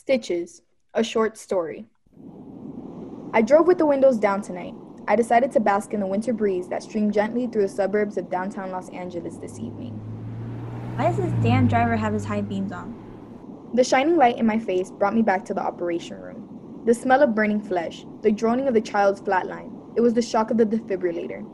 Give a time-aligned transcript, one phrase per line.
[0.00, 0.62] Stitches,
[0.94, 1.84] a short story.
[3.34, 4.74] I drove with the windows down tonight.
[5.06, 8.30] I decided to bask in the winter breeze that streamed gently through the suburbs of
[8.30, 9.92] downtown Los Angeles this evening.
[10.96, 12.94] Why does this damn driver have his high beams on?
[13.74, 16.82] The shining light in my face brought me back to the operation room.
[16.86, 19.70] The smell of burning flesh, the droning of the child's flatline.
[19.96, 21.44] It was the shock of the defibrillator.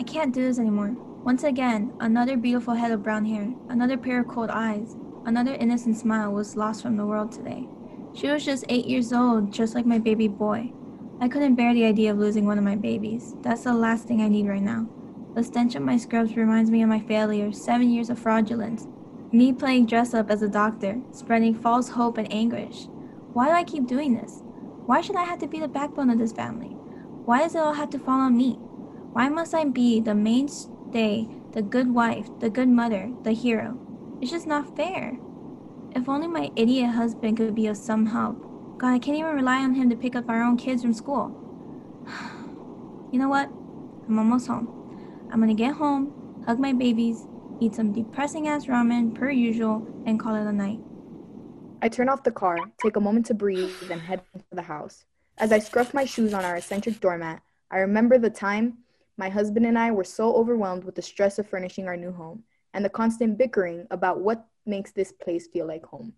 [0.00, 0.96] I can't do this anymore.
[1.22, 5.96] Once again, another beautiful head of brown hair, another pair of cold eyes, another innocent
[5.96, 7.68] smile was lost from the world today.
[8.16, 10.72] She was just eight years old, just like my baby boy.
[11.20, 13.34] I couldn't bear the idea of losing one of my babies.
[13.42, 14.88] That's the last thing I need right now.
[15.34, 18.86] The stench of my scrubs reminds me of my failure, seven years of fraudulence.
[19.32, 22.86] Me playing dress up as a doctor, spreading false hope and anguish.
[23.34, 24.40] Why do I keep doing this?
[24.86, 26.68] Why should I have to be the backbone of this family?
[27.26, 28.54] Why does it all have to fall on me?
[29.12, 33.78] Why must I be the mainstay, the good wife, the good mother, the hero?
[34.22, 35.18] It's just not fair.
[35.96, 38.36] If only my idiot husband could be of some help.
[38.76, 41.32] God, I can't even rely on him to pick up our own kids from school.
[43.10, 43.48] you know what?
[44.06, 44.68] I'm almost home.
[45.32, 47.26] I'm gonna get home, hug my babies,
[47.60, 50.80] eat some depressing ass ramen per usual, and call it a night.
[51.80, 55.06] I turn off the car, take a moment to breathe, and head into the house.
[55.38, 58.80] As I scruff my shoes on our eccentric doormat, I remember the time
[59.16, 62.44] my husband and I were so overwhelmed with the stress of furnishing our new home
[62.74, 66.12] and the constant bickering about what makes this place feel like home.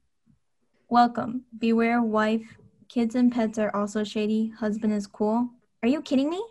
[0.89, 1.45] Welcome.
[1.59, 2.57] Beware, wife.
[2.89, 4.53] Kids and pets are also shady.
[4.59, 5.51] Husband is cool.
[5.83, 6.43] Are you kidding me?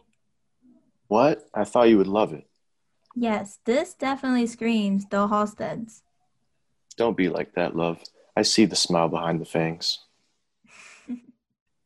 [1.08, 1.48] What?
[1.54, 2.46] I thought you would love it.
[3.16, 6.02] Yes, this definitely screams the Halsteads.
[6.98, 8.00] Don't be like that, love.
[8.36, 10.00] I see the smile behind the fangs.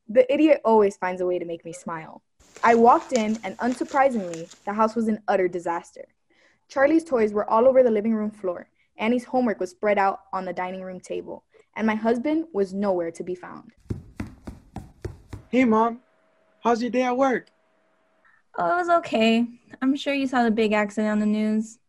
[0.09, 2.21] the idiot always finds a way to make me smile.
[2.63, 6.05] I walked in, and unsurprisingly, the house was an utter disaster.
[6.67, 8.67] Charlie's toys were all over the living room floor.
[8.97, 11.43] Annie's homework was spread out on the dining room table,
[11.75, 13.71] and my husband was nowhere to be found.
[15.49, 15.99] Hey, Mom.
[16.63, 17.47] How's your day at work?
[18.57, 19.47] Oh, it was okay.
[19.81, 21.79] I'm sure you saw the big accident on the news.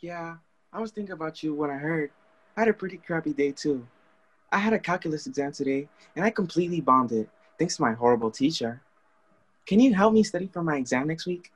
[0.00, 0.36] Yeah,
[0.72, 2.10] I was thinking about you when I heard.
[2.56, 3.86] I had a pretty crappy day, too.
[4.50, 7.28] I had a calculus exam today, and I completely bombed it,
[7.58, 8.80] thanks to my horrible teacher.
[9.66, 11.52] Can you help me study for my exam next week?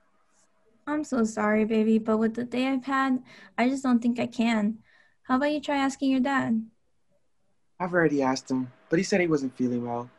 [0.87, 3.23] I'm so sorry, baby, but with the day I've had,
[3.57, 4.79] I just don't think I can.
[5.23, 6.67] How about you try asking your dad?
[7.79, 10.11] I've already asked him, but he said he wasn't feeling well.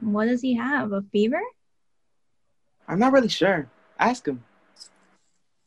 [0.00, 0.92] What does he have?
[0.92, 1.40] A fever?
[2.88, 3.68] I'm not really sure.
[3.98, 4.44] Ask him.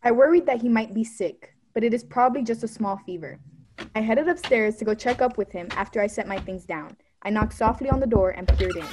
[0.04, 3.40] I worried that he might be sick, but it is probably just a small fever.
[3.96, 6.98] I headed upstairs to go check up with him after I set my things down.
[7.24, 8.86] I knocked softly on the door and peered in.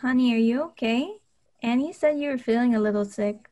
[0.00, 1.18] Honey, are you okay?
[1.62, 3.48] Annie said you were feeling a little sick.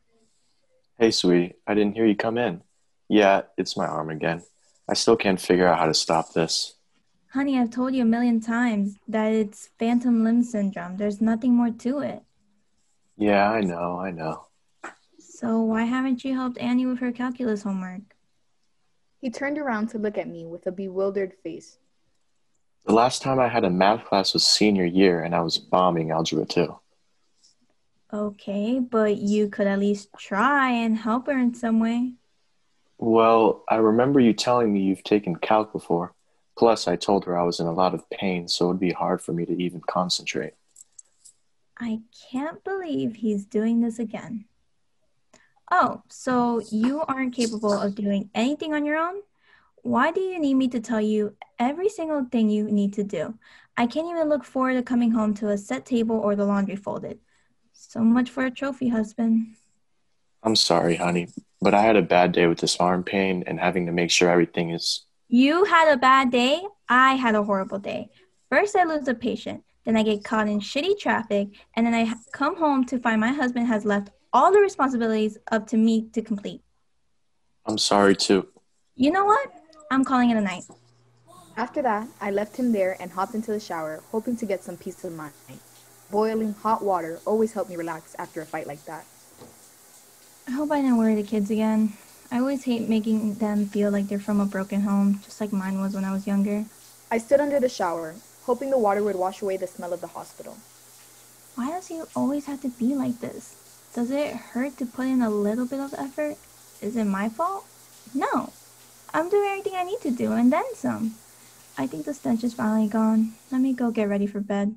[1.01, 2.61] Hey, sweetie, I didn't hear you come in.
[3.09, 4.43] Yeah, it's my arm again.
[4.87, 6.75] I still can't figure out how to stop this.
[7.33, 10.97] Honey, I've told you a million times that it's phantom limb syndrome.
[10.97, 12.21] There's nothing more to it.
[13.17, 14.45] Yeah, I know, I know.
[15.17, 18.15] So, why haven't you helped Annie with her calculus homework?
[19.17, 21.79] He turned around to look at me with a bewildered face.
[22.85, 26.11] The last time I had a math class was senior year, and I was bombing
[26.11, 26.77] Algebra 2.
[28.13, 32.13] Okay, but you could at least try and help her in some way.
[32.97, 36.13] Well, I remember you telling me you've taken calc before.
[36.57, 38.91] Plus, I told her I was in a lot of pain, so it would be
[38.91, 40.53] hard for me to even concentrate.
[41.79, 42.01] I
[42.31, 44.45] can't believe he's doing this again.
[45.71, 49.21] Oh, so you aren't capable of doing anything on your own?
[49.83, 53.35] Why do you need me to tell you every single thing you need to do?
[53.77, 56.75] I can't even look forward to coming home to a set table or the laundry
[56.75, 57.19] folded.
[57.89, 59.55] So much for a trophy husband.
[60.43, 61.27] I'm sorry, honey,
[61.61, 64.29] but I had a bad day with this arm pain and having to make sure
[64.29, 65.05] everything is.
[65.27, 66.61] You had a bad day.
[66.87, 68.09] I had a horrible day.
[68.49, 69.63] First, I lose a patient.
[69.83, 71.49] Then I get caught in shitty traffic.
[71.75, 75.67] And then I come home to find my husband has left all the responsibilities up
[75.67, 76.61] to me to complete.
[77.65, 78.47] I'm sorry, too.
[78.95, 79.51] You know what?
[79.89, 80.63] I'm calling it a night.
[81.57, 84.77] After that, I left him there and hopped into the shower, hoping to get some
[84.77, 85.33] peace of mind.
[86.11, 89.05] Boiling hot water always helped me relax after a fight like that.
[90.45, 91.93] I hope I didn't worry the kids again.
[92.29, 95.79] I always hate making them feel like they're from a broken home, just like mine
[95.79, 96.65] was when I was younger.
[97.09, 100.07] I stood under the shower, hoping the water would wash away the smell of the
[100.07, 100.57] hospital.
[101.55, 103.55] Why does he always have to be like this?
[103.93, 106.35] Does it hurt to put in a little bit of effort?
[106.81, 107.65] Is it my fault?
[108.13, 108.51] No.
[109.13, 111.15] I'm doing everything I need to do and then some.
[111.77, 113.33] I think the stench is finally gone.
[113.49, 114.75] Let me go get ready for bed.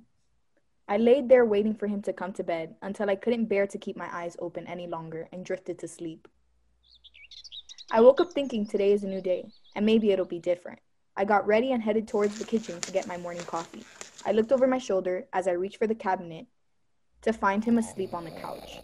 [0.86, 3.78] I laid there waiting for him to come to bed until I couldn't bear to
[3.78, 6.28] keep my eyes open any longer and drifted to sleep.
[7.90, 10.80] I woke up thinking today is a new day and maybe it'll be different.
[11.16, 13.84] I got ready and headed towards the kitchen to get my morning coffee.
[14.26, 16.46] I looked over my shoulder as I reached for the cabinet
[17.22, 18.80] to find him asleep on the couch.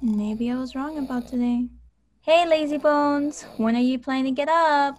[0.00, 1.68] Maybe I was wrong about today.
[2.22, 4.94] Hey, lazy bones, when are you planning to get up?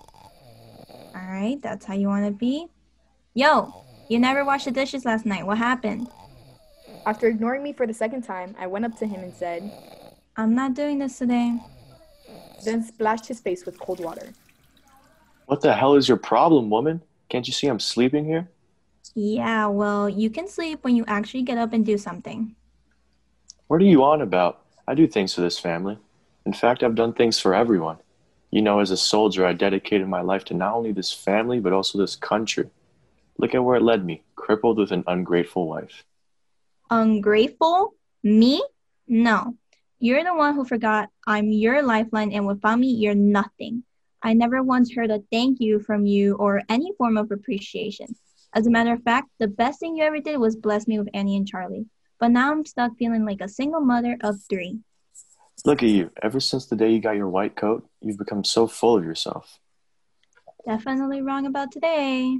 [1.15, 2.67] Alright, that's how you want to be.
[3.33, 3.73] Yo,
[4.09, 5.45] you never washed the dishes last night.
[5.45, 6.07] What happened?
[7.05, 9.71] After ignoring me for the second time, I went up to him and said,
[10.35, 11.57] I'm not doing this today.
[12.63, 14.33] then splashed his face with cold water.
[15.47, 17.01] What the hell is your problem, woman?
[17.29, 18.49] Can't you see I'm sleeping here?
[19.15, 22.55] Yeah, well, you can sleep when you actually get up and do something.
[23.67, 24.61] What are you on about?
[24.87, 25.97] I do things for this family.
[26.45, 27.97] In fact, I've done things for everyone.
[28.51, 31.73] You know, as a soldier, I dedicated my life to not only this family, but
[31.73, 32.69] also this country.
[33.41, 36.03] Look at where it led me, crippled with an ungrateful wife.
[36.91, 37.95] Ungrateful?
[38.21, 38.63] Me?
[39.07, 39.57] No.
[39.97, 43.83] You're the one who forgot I'm your lifeline, and without me, you're nothing.
[44.21, 48.15] I never once heard a thank you from you or any form of appreciation.
[48.53, 51.09] As a matter of fact, the best thing you ever did was bless me with
[51.15, 51.87] Annie and Charlie.
[52.19, 54.77] But now I'm stuck feeling like a single mother of three.
[55.65, 56.11] Look at you.
[56.21, 59.57] Ever since the day you got your white coat, you've become so full of yourself.
[60.67, 62.37] Definitely wrong about today.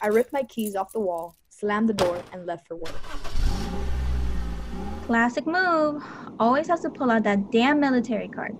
[0.00, 2.94] I ripped my keys off the wall, slammed the door, and left for work.
[5.06, 6.02] Classic move.
[6.38, 8.56] Always has to pull out that damn military card.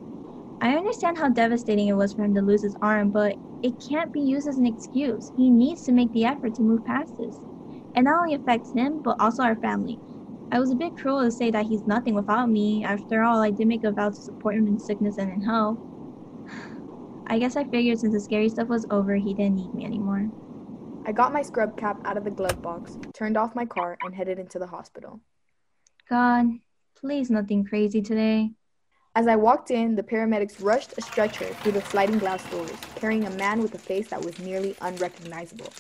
[0.60, 4.12] I understand how devastating it was for him to lose his arm, but it can't
[4.12, 5.30] be used as an excuse.
[5.36, 7.38] He needs to make the effort to move past this.
[7.94, 9.98] It not only affects him, but also our family.
[10.52, 12.84] I was a bit cruel to say that he's nothing without me.
[12.84, 15.78] After all, I did make a vow to support him in sickness and in health.
[17.26, 20.30] I guess I figured since the scary stuff was over, he didn't need me anymore.
[21.08, 24.12] I got my scrub cap out of the glove box, turned off my car, and
[24.12, 25.20] headed into the hospital.
[26.10, 26.46] God,
[26.96, 28.50] please nothing crazy today.
[29.14, 33.24] As I walked in, the paramedics rushed a stretcher through the sliding glass doors, carrying
[33.24, 35.72] a man with a face that was nearly unrecognizable.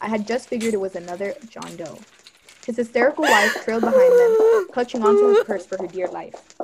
[0.00, 2.00] I had just figured it was another John Doe.
[2.66, 6.56] His hysterical wife trailed behind them, clutching onto her purse for her dear life.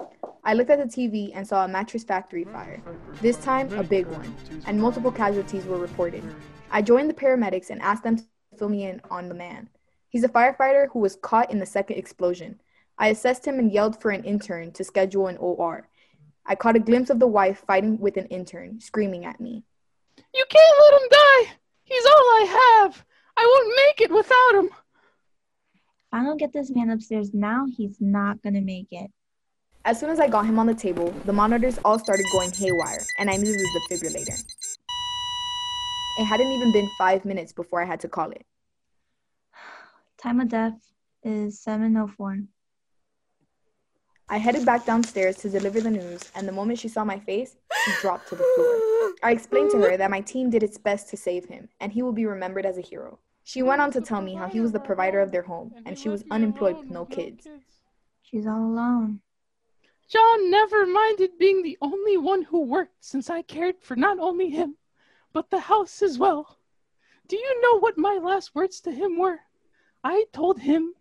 [0.43, 2.83] I looked at the TV and saw a mattress factory fire,
[3.23, 4.35] this time a big one,
[4.67, 6.25] and multiple casualties were reported.
[6.71, 8.25] I joined the paramedics and asked them to
[8.59, 9.69] fill me in on the man.
[10.09, 12.61] He's a firefighter who was caught in the second explosion.
[12.99, 15.89] I assessed him and yelled for an intern to schedule an OR.
[16.45, 19.63] I caught a glimpse of the wife fighting with an intern, screaming at me.
[20.35, 21.55] You can't let him die.
[21.85, 23.05] He's all I have.
[23.37, 24.67] I won't make it without him.
[25.75, 29.11] If I don't get this man upstairs now, he's not gonna make it.
[29.85, 33.05] As soon as I got him on the table, the monitors all started going haywire,
[33.19, 34.43] and I needed a defibrillator.
[36.19, 38.45] It hadn't even been five minutes before I had to call it.
[40.21, 40.75] Time of death
[41.23, 42.49] is 7.04.
[44.29, 47.57] I headed back downstairs to deliver the news, and the moment she saw my face,
[47.85, 49.13] she dropped to the floor.
[49.23, 52.03] I explained to her that my team did its best to save him, and he
[52.03, 53.21] will be remembered as a hero.
[53.45, 55.97] She went on to tell me how he was the provider of their home, and
[55.97, 57.47] she was unemployed with no kids.
[58.23, 59.21] She's all alone.
[60.09, 64.51] John never minded being the only one who worked since I cared for not only
[64.51, 64.77] him,
[65.33, 66.59] but the house as well.
[67.27, 69.41] Do you know what my last words to him were?
[70.03, 70.95] I told him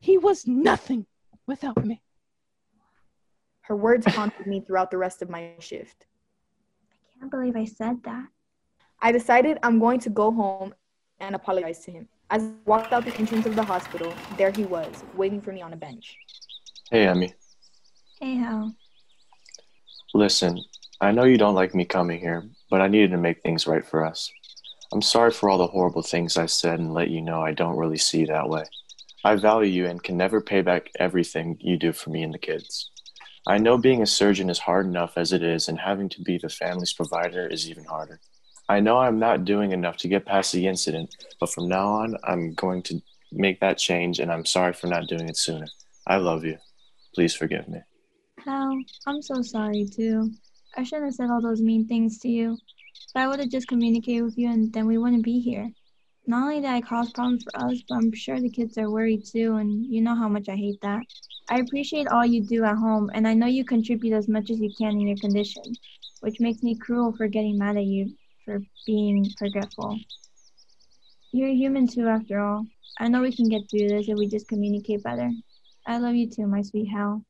[0.00, 1.06] he was nothing
[1.46, 2.02] without me.
[3.62, 6.06] Her words haunted me throughout the rest of my shift.
[6.92, 8.26] I can't believe I said that.
[9.00, 10.74] I decided I'm going to go home
[11.20, 12.08] and apologize to him.
[12.30, 15.62] As I walked out the entrance of the hospital, there he was, waiting for me
[15.62, 16.16] on a bench.
[16.90, 17.32] Hey, Emmy.
[18.20, 18.74] Hey, Hal.
[20.14, 20.62] Listen,
[21.00, 23.86] I know you don't like me coming here, but I needed to make things right
[23.86, 24.32] for us.
[24.92, 27.76] I'm sorry for all the horrible things I said and let you know I don't
[27.76, 28.64] really see you that way.
[29.24, 32.38] I value you and can never pay back everything you do for me and the
[32.38, 32.90] kids.
[33.46, 36.36] I know being a surgeon is hard enough as it is, and having to be
[36.36, 38.18] the family's provider is even harder.
[38.68, 42.16] I know I'm not doing enough to get past the incident, but from now on,
[42.24, 43.00] I'm going to
[43.30, 45.68] make that change, and I'm sorry for not doing it sooner.
[46.08, 46.58] I love you.
[47.14, 47.78] Please forgive me.
[48.44, 48.76] Hal,
[49.06, 50.32] I'm so sorry too.
[50.76, 52.58] I shouldn't have said all those mean things to you.
[52.94, 55.70] If I would have just communicated with you, and then we wouldn't be here.
[56.26, 59.24] Not only did I cause problems for us, but I'm sure the kids are worried
[59.24, 61.02] too, and you know how much I hate that.
[61.48, 64.58] I appreciate all you do at home, and I know you contribute as much as
[64.60, 65.76] you can in your condition,
[66.20, 68.12] which makes me cruel for getting mad at you
[68.44, 69.98] for being forgetful.
[71.32, 72.66] You're human too, after all.
[72.98, 75.30] I know we can get through this if we just communicate better.
[75.86, 77.22] I love you too, my sweet Hal.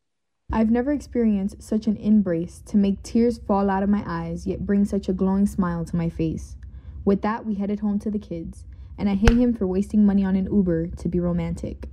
[0.52, 4.64] I've never experienced such an embrace to make tears fall out of my eyes, yet
[4.64, 6.54] bring such a glowing smile to my face.
[7.04, 8.64] With that, we headed home to the kids,
[8.96, 11.88] and I hit him for wasting money on an Uber to be romantic.